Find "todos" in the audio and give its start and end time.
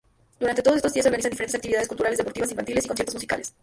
0.63-0.77